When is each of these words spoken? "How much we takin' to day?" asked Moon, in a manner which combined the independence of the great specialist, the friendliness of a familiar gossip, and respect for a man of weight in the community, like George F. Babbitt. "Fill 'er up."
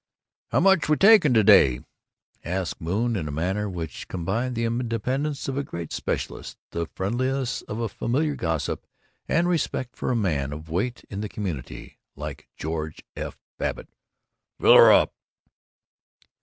"How 0.49 0.59
much 0.59 0.89
we 0.89 0.97
takin' 0.97 1.31
to 1.35 1.43
day?" 1.43 1.79
asked 2.43 2.81
Moon, 2.81 3.15
in 3.15 3.27
a 3.27 3.31
manner 3.31 3.69
which 3.69 4.07
combined 4.07 4.55
the 4.55 4.65
independence 4.65 5.47
of 5.47 5.53
the 5.53 5.63
great 5.63 5.93
specialist, 5.93 6.57
the 6.71 6.87
friendliness 6.87 7.61
of 7.67 7.77
a 7.79 7.87
familiar 7.87 8.33
gossip, 8.35 8.87
and 9.27 9.47
respect 9.47 9.95
for 9.95 10.09
a 10.11 10.15
man 10.15 10.53
of 10.53 10.71
weight 10.71 11.03
in 11.11 11.21
the 11.21 11.29
community, 11.29 11.99
like 12.15 12.49
George 12.57 13.03
F. 13.15 13.37
Babbitt. 13.59 13.89
"Fill 14.59 14.73
'er 14.73 14.91
up." 14.91 15.13